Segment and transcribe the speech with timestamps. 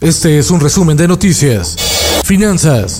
[0.00, 1.74] Este es un resumen de noticias.
[2.22, 2.98] Finanzas.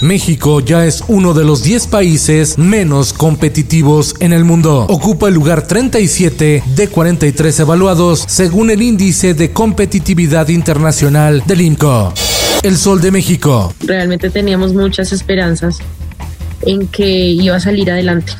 [0.00, 4.86] México ya es uno de los 10 países menos competitivos en el mundo.
[4.88, 12.14] Ocupa el lugar 37 de 43 evaluados según el índice de competitividad internacional del INCO.
[12.62, 13.74] El Sol de México.
[13.80, 15.78] Realmente teníamos muchas esperanzas
[16.62, 18.32] en que iba a salir adelante,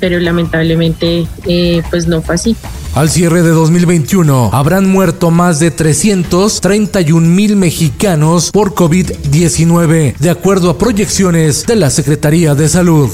[0.00, 2.56] pero lamentablemente eh, pues no fue así.
[2.94, 10.70] Al cierre de 2021 habrán muerto más de 331 mil mexicanos por COVID-19, de acuerdo
[10.70, 13.10] a proyecciones de la Secretaría de Salud.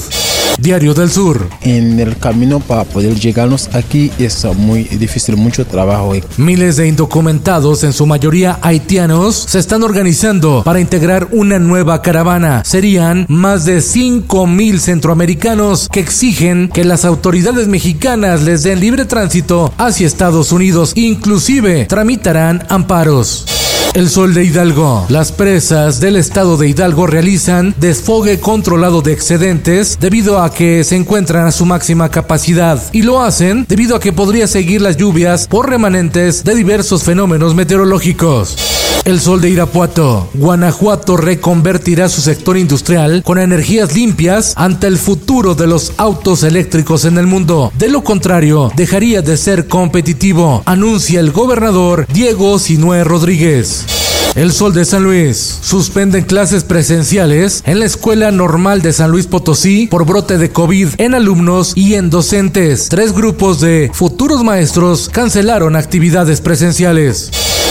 [0.59, 1.47] Diario del Sur.
[1.61, 6.13] En el camino para poder llegarnos aquí es muy difícil, mucho trabajo.
[6.37, 12.63] Miles de indocumentados, en su mayoría haitianos, se están organizando para integrar una nueva caravana.
[12.65, 19.05] Serían más de 5 mil centroamericanos que exigen que las autoridades mexicanas les den libre
[19.05, 20.93] tránsito hacia Estados Unidos.
[20.95, 23.64] Inclusive tramitarán amparos.
[23.95, 25.05] El Sol de Hidalgo.
[25.07, 30.97] Las presas del estado de Hidalgo realizan desfogue controlado de excedentes debido a que se
[30.97, 35.47] encuentran a su máxima capacidad y lo hacen debido a que podría seguir las lluvias
[35.47, 38.57] por remanentes de diversos fenómenos meteorológicos.
[39.05, 40.27] El Sol de Irapuato.
[40.33, 47.05] Guanajuato reconvertirá su sector industrial con energías limpias ante el futuro de los autos eléctricos
[47.05, 47.71] en el mundo.
[47.77, 53.85] De lo contrario, dejaría de ser competitivo, anuncia el gobernador Diego Sinué Rodríguez.
[54.33, 55.59] El Sol de San Luis.
[55.61, 60.89] Suspenden clases presenciales en la Escuela Normal de San Luis Potosí por brote de COVID
[60.97, 62.89] en alumnos y en docentes.
[62.89, 67.29] Tres grupos de futuros maestros cancelaron actividades presenciales.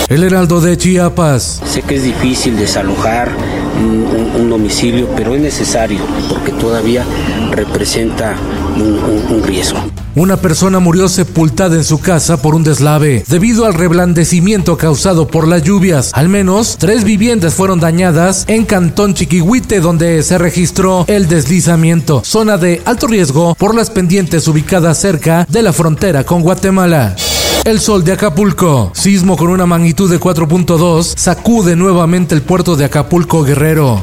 [0.08, 1.60] El Heraldo de Chiapas.
[1.66, 3.32] Sé que es difícil desalojar
[3.78, 7.04] un, un, un domicilio, pero es necesario porque todavía
[7.50, 8.36] representa
[8.76, 9.78] un, un riesgo.
[10.16, 15.48] Una persona murió sepultada en su casa por un deslave debido al reblandecimiento causado por
[15.48, 16.12] las lluvias.
[16.14, 22.58] Al menos tres viviendas fueron dañadas en Cantón Chiquihuite donde se registró el deslizamiento, zona
[22.58, 27.16] de alto riesgo por las pendientes ubicadas cerca de la frontera con Guatemala.
[27.64, 28.92] El sol de Acapulco.
[28.94, 34.02] Sismo con una magnitud de 4.2 sacude nuevamente el puerto de Acapulco Guerrero.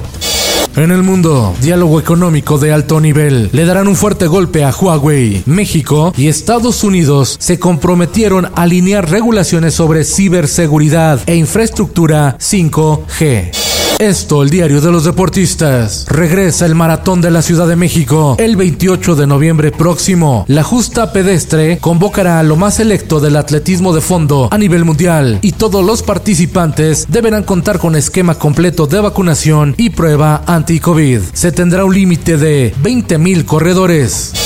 [0.76, 3.50] En el mundo, diálogo económico de alto nivel.
[3.52, 5.44] Le darán un fuerte golpe a Huawei.
[5.46, 13.52] México y Estados Unidos se comprometieron a alinear regulaciones sobre ciberseguridad e infraestructura 5G.
[14.02, 16.08] Esto, el diario de los deportistas.
[16.10, 20.44] Regresa el maratón de la Ciudad de México el 28 de noviembre próximo.
[20.48, 25.38] La justa pedestre convocará a lo más selecto del atletismo de fondo a nivel mundial
[25.44, 31.22] y todos los participantes deberán contar con esquema completo de vacunación y prueba anti-COVID.
[31.34, 34.41] Se tendrá un límite de 20.000 corredores.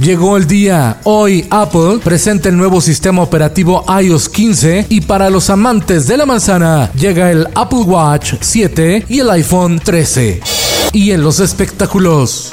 [0.00, 0.96] Llegó el día.
[1.04, 6.24] Hoy Apple presenta el nuevo sistema operativo iOS 15 y para los amantes de la
[6.24, 10.40] manzana llega el Apple Watch 7 y el iPhone 13.
[10.94, 12.50] Y en los espectáculos.